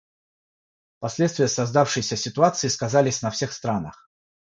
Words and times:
Последствия 0.99 1.47
создавшейся 1.47 2.15
ситуации 2.17 2.69
сказались 2.69 3.21
на 3.21 3.29
всех 3.29 3.53
странах. 3.53 4.09